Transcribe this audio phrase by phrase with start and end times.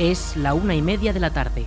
[0.00, 1.66] Es la una y media de la tarde.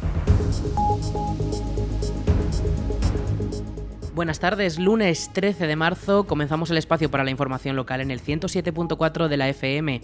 [4.15, 8.23] Buenas tardes, lunes 13 de marzo comenzamos el espacio para la información local en el
[8.23, 10.01] 107.4 de la FM.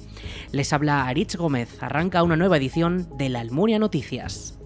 [0.52, 4.59] Les habla Aritz Gómez, arranca una nueva edición de la Almunia Noticias.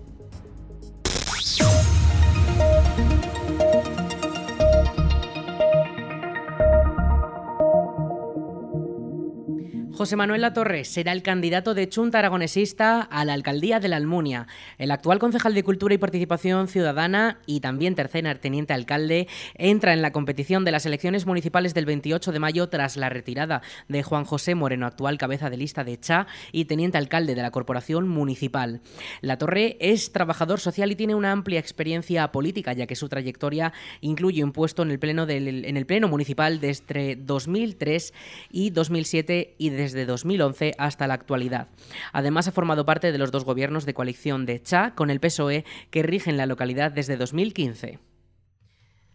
[9.96, 14.48] José Manuel Latorre será el candidato de Chunta Aragonesista a la alcaldía de la Almunia.
[14.80, 20.02] El actual concejal de Cultura y Participación Ciudadana y también tercer teniente alcalde entra en
[20.02, 24.26] la competición de las elecciones municipales del 28 de mayo tras la retirada de Juan
[24.26, 28.82] José Moreno, actual cabeza de lista de CHA y teniente alcalde de la Corporación Municipal.
[29.22, 34.44] Latorre es trabajador social y tiene una amplia experiencia política, ya que su trayectoria incluye
[34.44, 38.12] un puesto en el pleno, del, en el pleno municipal desde 2003
[38.52, 41.68] y 2007 y desde desde 2011 hasta la actualidad.
[42.12, 45.66] Además, ha formado parte de los dos gobiernos de coalición de CHA con el PSOE
[45.92, 48.00] que rigen la localidad desde 2015.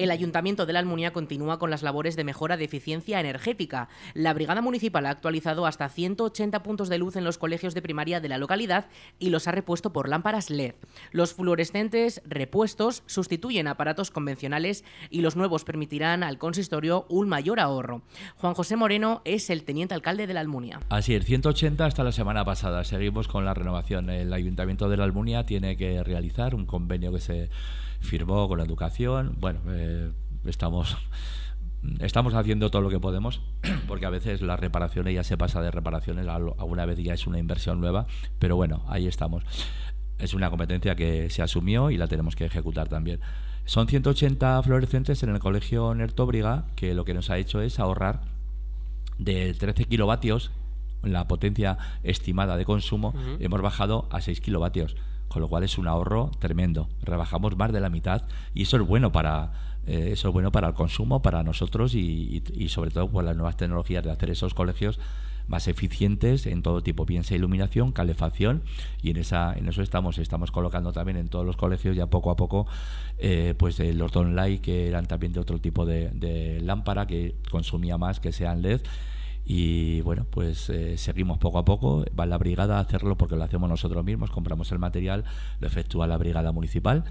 [0.00, 3.88] El Ayuntamiento de la Almunia continúa con las labores de mejora de eficiencia energética.
[4.14, 8.18] La Brigada Municipal ha actualizado hasta 180 puntos de luz en los colegios de primaria
[8.18, 8.86] de la localidad
[9.18, 10.74] y los ha repuesto por lámparas LED.
[11.12, 18.00] Los fluorescentes repuestos sustituyen aparatos convencionales y los nuevos permitirán al consistorio un mayor ahorro.
[18.36, 20.80] Juan José Moreno es el teniente alcalde de la Almunia.
[20.88, 22.84] Así es, 180 hasta la semana pasada.
[22.84, 24.08] Seguimos con la renovación.
[24.08, 27.50] El Ayuntamiento de la Almunia tiene que realizar un convenio que se
[28.00, 29.36] firmó con la educación.
[29.38, 30.10] Bueno, eh,
[30.44, 30.96] estamos
[32.00, 33.40] estamos haciendo todo lo que podemos,
[33.88, 37.38] porque a veces las reparaciones ya se pasa de reparaciones, alguna vez ya es una
[37.38, 38.06] inversión nueva,
[38.38, 39.44] pero bueno, ahí estamos.
[40.18, 43.20] Es una competencia que se asumió y la tenemos que ejecutar también.
[43.64, 48.20] Son 180 fluorescentes en el colegio Nertóbriga, que lo que nos ha hecho es ahorrar
[49.18, 50.50] de 13 kilovatios,
[51.02, 54.96] la potencia estimada de consumo, hemos bajado a 6 kilovatios
[55.30, 56.88] con lo cual es un ahorro tremendo.
[57.02, 59.52] Rebajamos más de la mitad y eso es bueno para
[59.86, 63.56] eh, eso es bueno para el consumo, para nosotros y, sobre todo por las nuevas
[63.56, 64.98] tecnologías de hacer esos colegios
[65.46, 68.62] más eficientes en todo tipo, piensa iluminación, calefacción
[69.02, 72.30] y en esa en eso estamos estamos colocando también en todos los colegios ya poco
[72.30, 72.66] a poco
[73.18, 77.36] eh, pues eh, los light que eran también de otro tipo de, de lámpara que
[77.50, 78.80] consumía más que sean LED
[79.44, 82.04] y bueno, pues eh, seguimos poco a poco.
[82.18, 85.24] Va la brigada a hacerlo porque lo hacemos nosotros mismos, compramos el material,
[85.60, 87.04] lo efectúa la brigada municipal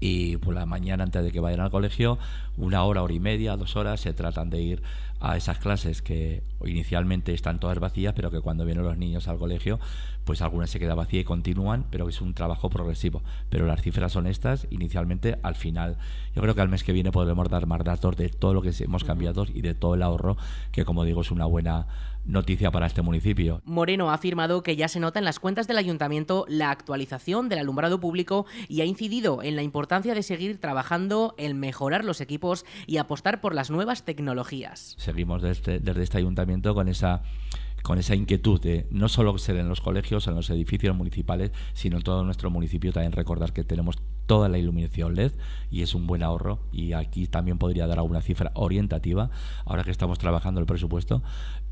[0.00, 2.18] y por la mañana antes de que vayan al colegio,
[2.56, 4.82] una hora, hora y media, dos horas, se tratan de ir
[5.20, 9.38] a esas clases que inicialmente están todas vacías, pero que cuando vienen los niños al
[9.38, 9.78] colegio,
[10.24, 13.22] pues algunas se quedan vacías y continúan, pero es un trabajo progresivo.
[13.50, 15.98] Pero las cifras son estas, inicialmente, al final.
[16.34, 18.72] Yo creo que al mes que viene podremos dar más datos de todo lo que
[18.80, 20.38] hemos cambiado y de todo el ahorro,
[20.72, 21.86] que como digo es una buena
[22.24, 23.62] noticia para este municipio.
[23.64, 27.60] Moreno ha afirmado que ya se nota en las cuentas del ayuntamiento la actualización del
[27.60, 32.64] alumbrado público y ha incidido en la importancia de seguir trabajando en mejorar los equipos
[32.86, 34.94] y apostar por las nuevas tecnologías.
[34.98, 37.22] Seguimos desde, desde este ayuntamiento con esa
[37.82, 41.96] con esa inquietud de no solo ser en los colegios, en los edificios municipales, sino
[41.96, 43.96] en todo nuestro municipio también recordar que tenemos
[44.26, 45.32] toda la iluminación LED
[45.70, 49.30] y es un buen ahorro y aquí también podría dar alguna cifra orientativa
[49.64, 51.22] ahora que estamos trabajando el presupuesto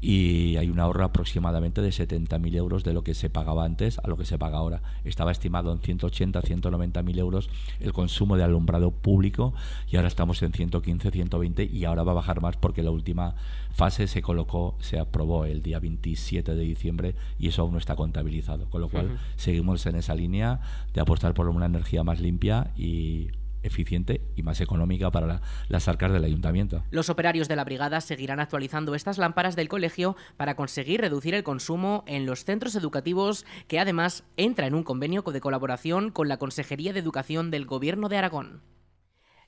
[0.00, 4.08] y hay un ahorro aproximadamente de 70.000 euros de lo que se pagaba antes a
[4.08, 4.82] lo que se paga ahora.
[5.04, 7.50] Estaba estimado en 180, 190.000 euros
[7.80, 9.54] el consumo de alumbrado público
[9.90, 13.34] y ahora estamos en 115, 120 y ahora va a bajar más porque la última
[13.72, 17.96] fase se colocó, se aprobó el día 27 de diciembre y eso aún no está
[17.96, 18.70] contabilizado.
[18.70, 20.60] Con lo cual seguimos en esa línea
[20.94, 23.28] de apostar por una energía más limpia y
[23.62, 26.82] eficiente y más económica para las arcas del ayuntamiento.
[26.90, 31.44] Los operarios de la brigada seguirán actualizando estas lámparas del colegio para conseguir reducir el
[31.44, 36.38] consumo en los centros educativos que además entra en un convenio de colaboración con la
[36.38, 38.62] Consejería de Educación del Gobierno de Aragón.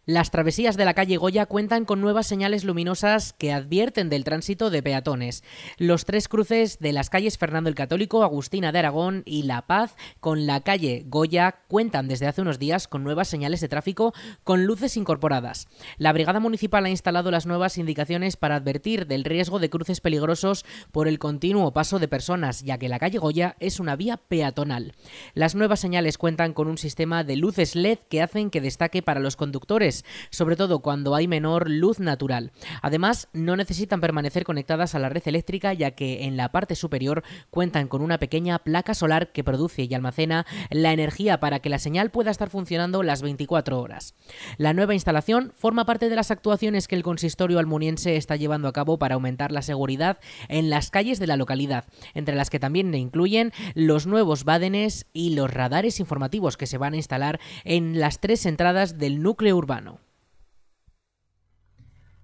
[0.06, 4.70] Las travesías de la calle Goya cuentan con nuevas señales luminosas que advierten del tránsito
[4.70, 5.44] de peatones.
[5.76, 9.96] Los tres cruces de las calles Fernando el Católico, Agustina de Aragón y La Paz
[10.18, 14.64] con la calle Goya cuentan desde hace unos días con nuevas señales de tráfico con
[14.64, 15.68] luces incorporadas.
[15.98, 20.64] La Brigada Municipal ha instalado las nuevas indicaciones para advertir del riesgo de cruces peligrosos
[20.92, 24.94] por el continuo paso de personas, ya que la calle Goya es una vía peatonal.
[25.34, 29.20] Las nuevas señales cuentan con un sistema de luces LED que hacen que destaque para
[29.20, 29.89] los conductores
[30.30, 32.52] sobre todo cuando hay menor luz natural.
[32.82, 37.22] Además, no necesitan permanecer conectadas a la red eléctrica ya que en la parte superior
[37.50, 41.78] cuentan con una pequeña placa solar que produce y almacena la energía para que la
[41.78, 44.14] señal pueda estar funcionando las 24 horas.
[44.58, 48.72] La nueva instalación forma parte de las actuaciones que el consistorio almuniense está llevando a
[48.72, 51.84] cabo para aumentar la seguridad en las calles de la localidad,
[52.14, 56.94] entre las que también incluyen los nuevos bádenes y los radares informativos que se van
[56.94, 59.79] a instalar en las tres entradas del núcleo urbano.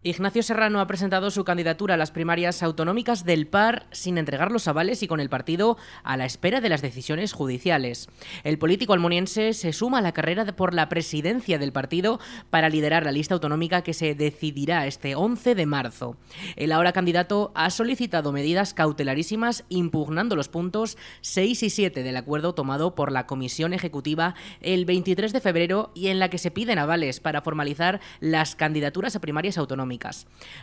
[0.07, 4.69] Ignacio Serrano ha presentado su candidatura a las primarias autonómicas del PAR sin entregar los
[4.69, 8.09] avales y con el partido a la espera de las decisiones judiciales.
[8.45, 12.21] El político almoniense se suma a la carrera por la presidencia del partido
[12.51, 16.17] para liderar la lista autonómica que se decidirá este 11 de marzo.
[16.55, 22.55] El ahora candidato ha solicitado medidas cautelarísimas impugnando los puntos 6 y 7 del acuerdo
[22.55, 26.79] tomado por la Comisión Ejecutiva el 23 de febrero y en la que se piden
[26.79, 29.96] avales para formalizar las candidaturas a primarias autonómicas.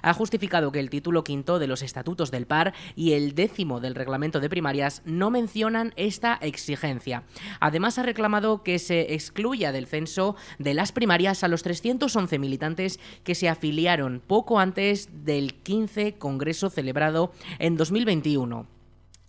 [0.01, 3.95] Ha justificado que el título quinto de los estatutos del PAR y el décimo del
[3.95, 7.23] reglamento de primarias no mencionan esta exigencia.
[7.59, 12.99] Además, ha reclamado que se excluya del censo de las primarias a los 311 militantes
[13.23, 18.82] que se afiliaron poco antes del 15 Congreso celebrado en 2021.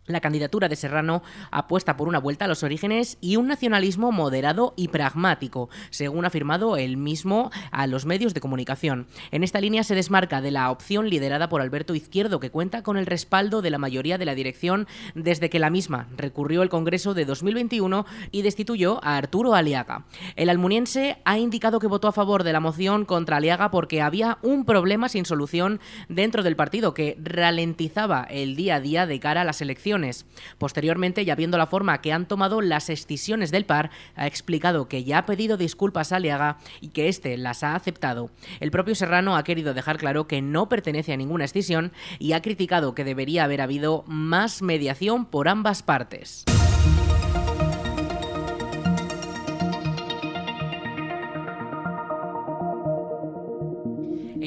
[0.06, 4.74] La candidatura de Serrano apuesta por una vuelta a los orígenes y un nacionalismo moderado
[4.76, 9.06] y pragmático, según ha afirmado él mismo a los medios de comunicación.
[9.30, 12.98] En esta línea se desmarca de la opción liderada por Alberto Izquierdo, que cuenta con
[12.98, 17.14] el respaldo de la mayoría de la dirección desde que la misma recurrió al Congreso
[17.14, 20.04] de 2021 y destituyó a Arturo Aliaga.
[20.36, 24.36] El almuniense ha indicado que votó a favor de la moción contra Aliaga porque había
[24.42, 25.80] un problema sin solución
[26.10, 29.93] dentro del partido que ralentizaba el día a día de cara a las elecciones
[30.58, 35.04] Posteriormente, ya viendo la forma que han tomado las excisiones del par, ha explicado que
[35.04, 38.30] ya ha pedido disculpas a Aliaga y que éste las ha aceptado.
[38.60, 42.42] El propio Serrano ha querido dejar claro que no pertenece a ninguna escisión y ha
[42.42, 46.44] criticado que debería haber habido más mediación por ambas partes.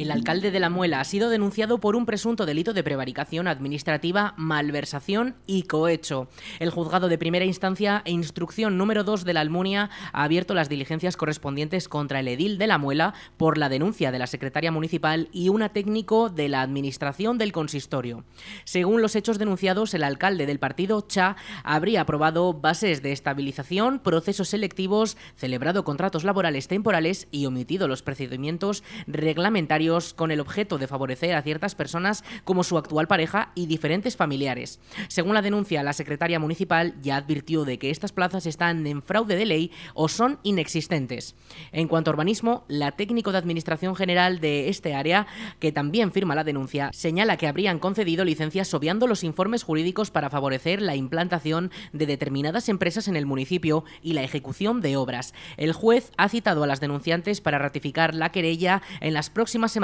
[0.08, 4.36] El alcalde de La Muela ha sido denunciado por un presunto delito de prevaricación administrativa,
[4.38, 6.30] malversación y cohecho.
[6.60, 10.70] El juzgado de primera instancia e instrucción número 2 de la Almunia ha abierto las
[10.70, 15.28] diligencias correspondientes contra el edil de La Muela por la denuncia de la secretaria municipal
[15.34, 18.24] y una técnico de la administración del consistorio.
[18.64, 24.48] Según los hechos denunciados, el alcalde del partido CHA habría aprobado bases de estabilización, procesos
[24.48, 31.36] selectivos, celebrado contratos laborales temporales y omitido los procedimientos reglamentarios con el objeto de favorecer
[31.36, 34.80] a ciertas personas como su actual pareja y diferentes familiares.
[35.08, 39.36] Según la denuncia, la secretaria municipal ya advirtió de que estas plazas están en fraude
[39.36, 41.36] de ley o son inexistentes.
[41.72, 45.28] En cuanto a urbanismo, la técnico de Administración General de este área,
[45.60, 50.30] que también firma la denuncia, señala que habrían concedido licencias obviando los informes jurídicos para
[50.30, 55.34] favorecer la implantación de determinadas empresas en el municipio y la ejecución de obras.
[55.58, 59.76] El juez ha citado a las denunciantes para ratificar la querella en las próximas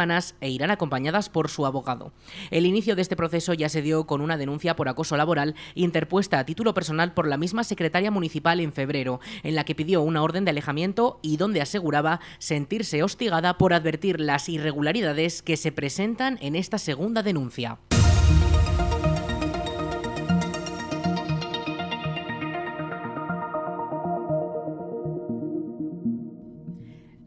[0.42, 2.12] e irán acompañadas por su abogado.
[2.52, 6.40] El inicio de este proceso ya se dio con una denuncia por acoso laboral interpuesta
[6.40, 10.22] a título personal por la misma secretaria municipal en febrero, en la que pidió una
[10.22, 16.38] orden de alejamiento y donde aseguraba sentirse hostigada por advertir las irregularidades que se presentan
[16.42, 17.80] en esta segunda denuncia.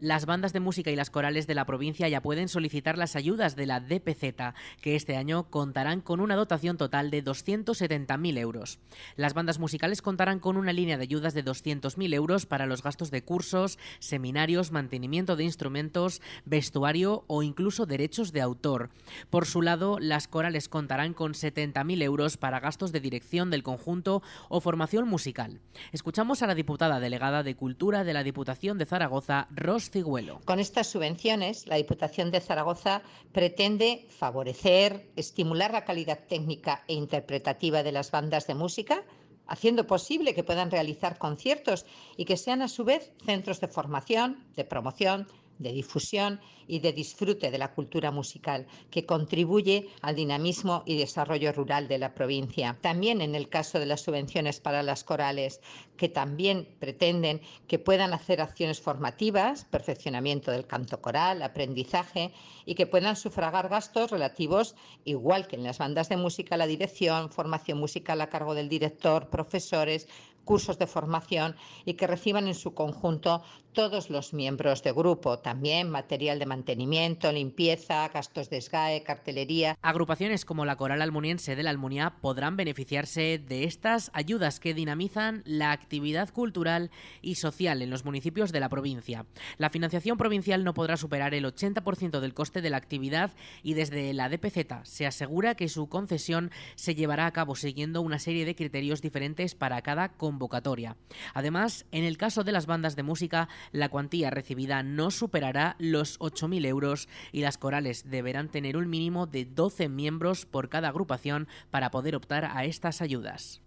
[0.06, 3.56] Las bandas de música y las corales de la provincia ya pueden solicitar las ayudas
[3.56, 8.78] de la DPZ, que este año contarán con una dotación total de 270.000 euros.
[9.16, 13.10] Las bandas musicales contarán con una línea de ayudas de 200.000 euros para los gastos
[13.10, 18.90] de cursos, seminarios, mantenimiento de instrumentos, vestuario o incluso derechos de autor.
[19.28, 24.22] Por su lado, las corales contarán con 70.000 euros para gastos de dirección del conjunto
[24.50, 25.58] o formación musical.
[25.90, 29.95] Escuchamos a la diputada delegada de Cultura de la Diputación de Zaragoza, Ros
[30.44, 33.00] con estas subvenciones, la Diputación de Zaragoza
[33.32, 39.04] pretende favorecer, estimular la calidad técnica e interpretativa de las bandas de música,
[39.46, 41.86] haciendo posible que puedan realizar conciertos
[42.18, 46.92] y que sean a su vez centros de formación, de promoción, de difusión y de
[46.92, 52.76] disfrute de la cultura musical, que contribuye al dinamismo y desarrollo rural de la provincia.
[52.80, 55.60] También en el caso de las subvenciones para las corales,
[55.96, 62.32] que también pretenden que puedan hacer acciones formativas, perfeccionamiento del canto coral, aprendizaje
[62.64, 67.30] y que puedan sufragar gastos relativos, igual que en las bandas de música, la dirección,
[67.30, 70.08] formación musical a cargo del director, profesores,
[70.46, 73.42] cursos de formación y que reciban en su conjunto
[73.76, 79.76] todos los miembros de grupo, también material de mantenimiento, limpieza, gastos de SGAE, cartelería.
[79.83, 85.42] Agrupaciones como la Coral Almuniense de la Almunia podrán beneficiarse de estas ayudas que dinamizan
[85.45, 86.90] la actividad cultural
[87.21, 89.26] y social en los municipios de la provincia.
[89.59, 94.14] La financiación provincial no podrá superar el 80% del coste de la actividad y desde
[94.14, 98.56] la DPZ se asegura que su concesión se llevará a cabo siguiendo una serie de
[98.56, 100.97] criterios diferentes para cada convocatoria.
[101.35, 106.18] Además, en el caso de las bandas de música, la cuantía recibida no superará los
[106.20, 111.49] 8.000 euros y las corales deberán tener un mínimo de 12 miembros por cada agrupación
[111.70, 113.65] para poder optar a estas ayudas.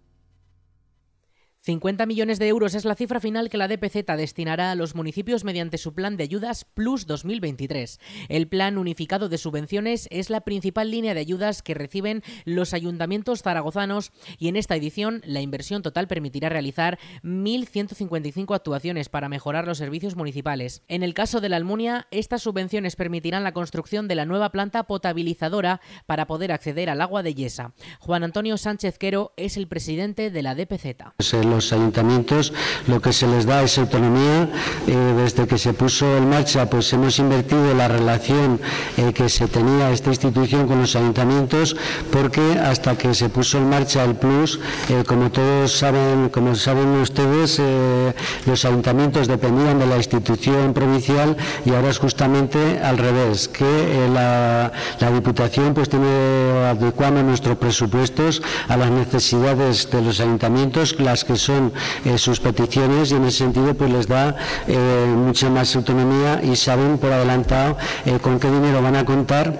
[1.62, 5.44] 50 millones de euros es la cifra final que la DPZ destinará a los municipios
[5.44, 8.00] mediante su plan de ayudas Plus 2023.
[8.30, 13.42] El plan unificado de subvenciones es la principal línea de ayudas que reciben los ayuntamientos
[13.42, 19.76] zaragozanos y en esta edición la inversión total permitirá realizar 1.155 actuaciones para mejorar los
[19.76, 20.82] servicios municipales.
[20.88, 24.84] En el caso de la Almunia, estas subvenciones permitirán la construcción de la nueva planta
[24.84, 27.74] potabilizadora para poder acceder al agua de Yesa.
[27.98, 30.96] Juan Antonio Sánchez Quero es el presidente de la DPZ
[31.50, 32.52] los ayuntamientos
[32.86, 34.48] lo que se les da es autonomía.
[34.86, 38.60] Eh, desde que se puso en marcha, pues hemos invertido la relación
[38.96, 41.76] eh, que se tenía esta institución con los ayuntamientos,
[42.10, 46.88] porque hasta que se puso en marcha el Plus, eh, como todos saben, como saben
[47.00, 47.60] ustedes,
[48.46, 54.72] los ayuntamientos dependían de la institución provincial y ahora es justamente al revés, que la,
[55.00, 56.06] la Diputación pues tiene
[56.68, 61.72] adecuando nuestros presupuestos a las necesidades de los ayuntamientos, las que son
[62.04, 66.56] eh, sus peticiones y en ese sentido pues les da eh, mucha más autonomía y
[66.56, 69.54] saben por adelantado eh, con qué dinero van a contar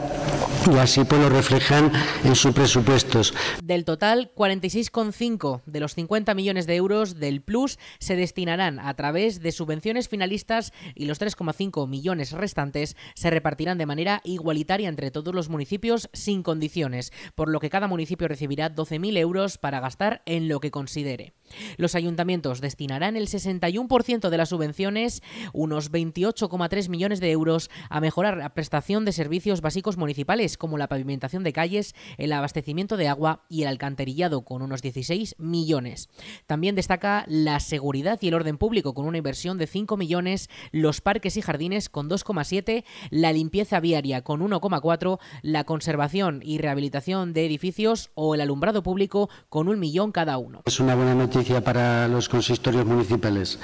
[0.71, 1.91] y así pues lo reflejan
[2.25, 3.33] en sus presupuestos.
[3.63, 9.41] Del total, 46,5 de los 50 millones de euros del Plus se destinarán a través
[9.41, 15.35] de subvenciones finalistas y los 3,5 millones restantes se repartirán de manera igualitaria entre todos
[15.35, 20.49] los municipios sin condiciones, por lo que cada municipio recibirá 12.000 euros para gastar en
[20.49, 21.33] lo que considere.
[21.77, 25.23] Los ayuntamientos destinarán el 61% de las subvenciones,
[25.53, 30.89] unos 28,3 millones de euros, a mejorar la prestación de servicios básicos municipales como la
[30.89, 36.09] pavimentación de calles, el abastecimiento de agua y el alcantarillado con unos 16 millones.
[36.47, 41.01] También destaca la seguridad y el orden público con una inversión de 5 millones, los
[41.01, 47.47] parques y jardines con 2,7, la limpieza viaria con 1,4, la conservación y rehabilitación de
[47.47, 50.63] edificios o el alumbrado público con un millón cada uno.
[50.67, 53.59] Es una buena noticia para los consistorios municipales.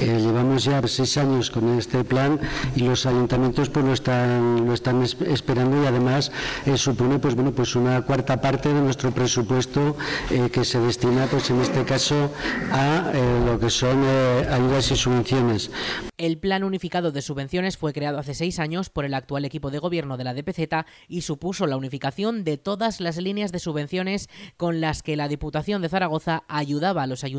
[0.00, 2.40] Eh, llevamos ya seis años con este plan
[2.74, 6.32] y los ayuntamientos pues lo están, lo están esperando y además
[6.66, 9.96] eh, supone pues bueno pues una cuarta parte de nuestro presupuesto
[10.30, 12.30] eh, que se destina pues en este caso
[12.72, 13.12] a
[13.46, 14.04] lo que son
[14.50, 15.70] ayudas y subvenciones.
[16.16, 19.78] El plan unificado de subvenciones fue creado hace seis años por el actual equipo de
[19.78, 24.80] gobierno de la DPZ y supuso la unificación de todas las líneas de subvenciones con
[24.80, 27.37] las que la Diputación de Zaragoza ayudaba a los ayuntamientos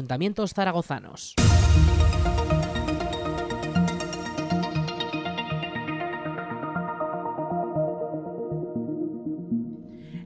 [0.53, 1.35] zaragozanos.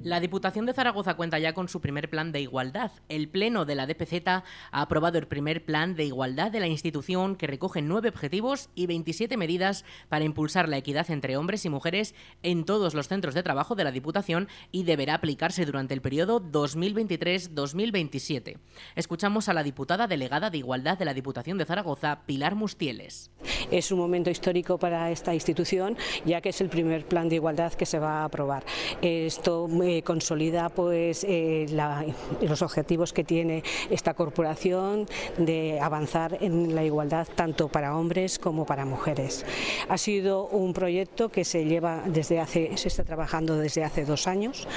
[0.04, 2.92] La Diputación de Zaragoza cuenta ya con su primer plan de igualdad.
[3.08, 7.38] El Pleno de la DPZ ha aprobado el primer plan de igualdad de la institución
[7.38, 12.16] que recoge nueve objetivos y 27 medidas para impulsar la equidad entre hombres y mujeres
[12.42, 16.42] en todos los centros de trabajo de la Diputación y deberá aplicarse durante el periodo
[16.42, 18.58] 2023-2027.
[18.96, 23.32] Escuchamos a la diputada delegada de Igualdad de la Diputación de Zaragoza, Pilar Mustieles.
[23.74, 27.74] Es un momento histórico para esta institución, ya que es el primer plan de igualdad
[27.74, 28.64] que se va a aprobar.
[29.02, 31.66] Esto eh, consolida pues eh,
[32.40, 35.08] los objetivos que tiene esta corporación
[35.40, 39.44] de avanzar en la igualdad tanto para hombres como para mujeres.
[39.90, 44.28] Ha sido un proyecto que se lleva desde hace, se está trabajando desde hace dos
[44.28, 44.68] años,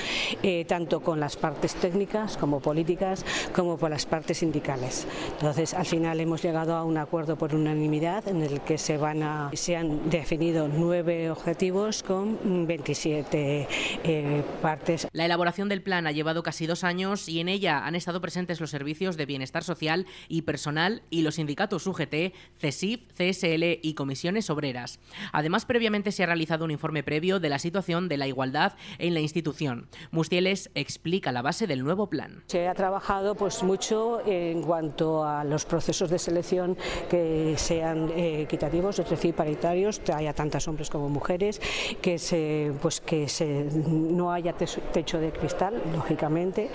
[0.43, 5.07] eh, tanto con las partes técnicas como políticas, como por las partes sindicales.
[5.33, 9.23] Entonces, al final hemos llegado a un acuerdo por unanimidad en el que se van
[9.23, 13.69] a se han definido nueve objetivos con 27
[14.05, 15.09] eh, partes.
[15.13, 18.61] La elaboración del plan ha llevado casi dos años y en ella han estado presentes
[18.61, 24.51] los servicios de bienestar social y personal y los sindicatos UGT, CESIF, CSL y comisiones
[24.51, 25.01] obreras.
[25.33, 29.15] Además, previamente se ha realizado un informe previo de la situación de la igualdad en
[29.15, 29.89] la institución.
[30.11, 32.45] Mustieles explica la base del nuevo plan.
[32.47, 36.77] Se ha trabajado pues mucho en cuanto a los procesos de selección
[37.11, 41.61] que sean eh, equitativos, es decir, paritarios, haya tantas hombres como mujeres,
[42.01, 46.71] que se pues que se no haya techo de cristal, lógicamente,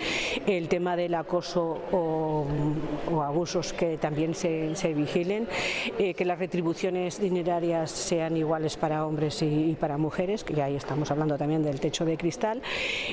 [0.48, 2.48] el tema del acoso o,
[3.22, 5.48] abusos que también se, vigilen,
[6.00, 11.12] eh, que las retribuciones dinerarias sean iguales para hombres y, para mujeres, que ahí estamos
[11.12, 12.62] hablando también del techo de cristal,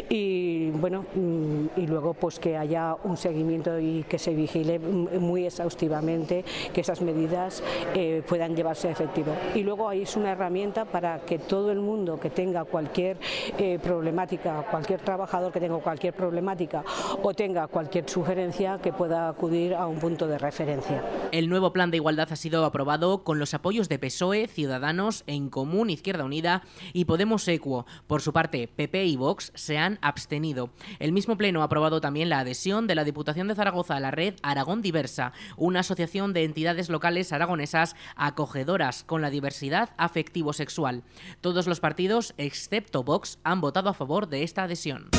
[0.08, 5.46] y bueno, mm, y luego pues que haya un seguimiento y que se vigile muy
[5.46, 7.62] exhaustivamente que esas medidas
[7.94, 9.34] eh, puedan llevarse a efectivo.
[9.54, 13.18] Y luego ahí es una herramienta para que todo el mundo que tenga cualquier
[13.58, 16.84] eh, problemática, cualquier trabajador que tenga cualquier problemática
[17.22, 21.02] o tenga cualquier sugerencia que pueda acudir a un punto de referencia.
[21.32, 25.48] El nuevo plan de igualdad ha sido aprobado con los apoyos de PSOE, Ciudadanos, En
[25.48, 27.86] Común, Izquierda Unida y Podemos Equo.
[28.06, 30.70] Por su parte, PP y Vox se han abstenido.
[30.98, 34.10] El mismo pleno ha aprobado también la adhesión de la Diputación de Zaragoza a la
[34.10, 38.57] red Aragón Diversa, una asociación de entidades locales aragonesas acogedoras
[39.04, 41.02] con la diversidad afectivo-sexual.
[41.40, 45.10] Todos los partidos, excepto Vox, han votado a favor de esta adhesión.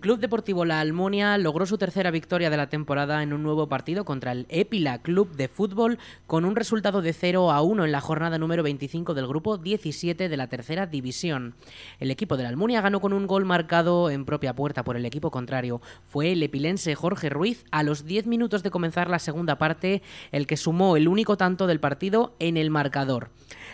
[0.00, 4.06] Club Deportivo La Almunia logró su tercera victoria de la temporada en un nuevo partido
[4.06, 8.00] contra el Épila Club de Fútbol con un resultado de 0 a 1 en la
[8.00, 11.54] jornada número 25 del grupo 17 de la tercera división.
[11.98, 15.04] El equipo de la Almunia ganó con un gol marcado en propia puerta por el
[15.04, 15.82] equipo contrario.
[16.06, 20.00] Fue el epilense Jorge Ruiz a los 10 minutos de comenzar la segunda parte
[20.32, 23.28] el que sumó el único tanto del partido en el marcador.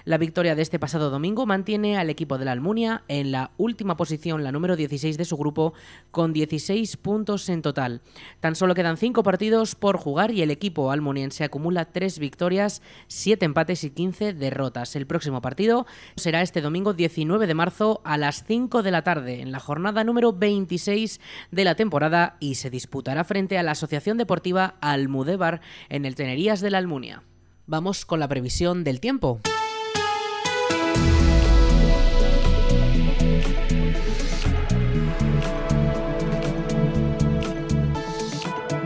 [0.07, 3.97] La victoria de este pasado domingo mantiene al equipo de la Almunia en la última
[3.97, 5.75] posición, la número 16 de su grupo,
[6.13, 8.03] con 16 puntos en total.
[8.39, 13.47] Tan solo quedan 5 partidos por jugar y el equipo almuniense acumula 3 victorias, 7
[13.47, 14.95] empates y 15 derrotas.
[14.95, 19.41] El próximo partido será este domingo 19 de marzo a las 5 de la tarde,
[19.41, 24.19] en la jornada número 26 de la temporada y se disputará frente a la Asociación
[24.19, 27.25] Deportiva Almudévar en el Tenerías de la Almunia.
[27.67, 29.41] Vamos con la previsión del tiempo.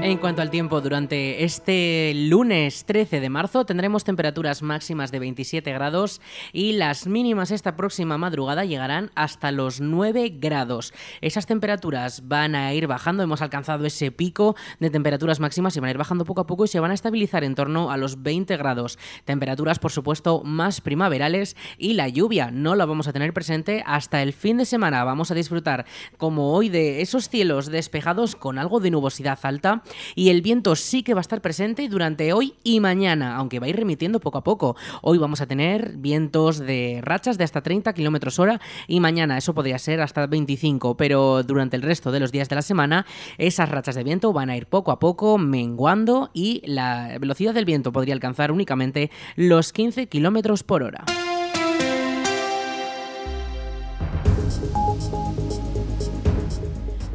[0.03, 5.71] En cuanto al tiempo, durante este lunes 13 de marzo tendremos temperaturas máximas de 27
[5.75, 6.23] grados
[6.55, 10.95] y las mínimas esta próxima madrugada llegarán hasta los 9 grados.
[11.21, 15.89] Esas temperaturas van a ir bajando, hemos alcanzado ese pico de temperaturas máximas y van
[15.89, 18.23] a ir bajando poco a poco y se van a estabilizar en torno a los
[18.23, 18.99] 20 grados.
[19.27, 24.23] Temperaturas, por supuesto, más primaverales y la lluvia no la vamos a tener presente hasta
[24.23, 25.05] el fin de semana.
[25.05, 25.85] Vamos a disfrutar,
[26.17, 29.83] como hoy, de esos cielos despejados con algo de nubosidad alta
[30.14, 33.66] y el viento sí que va a estar presente durante hoy y mañana, aunque va
[33.66, 34.76] a ir remitiendo poco a poco.
[35.03, 39.55] Hoy vamos a tener vientos de rachas de hasta 30 kilómetros hora y mañana eso
[39.55, 43.07] podría ser hasta 25, pero durante el resto de los días de la semana
[43.38, 47.64] esas rachas de viento van a ir poco a poco menguando y la velocidad del
[47.64, 51.05] viento podría alcanzar únicamente los 15 kilómetros por hora.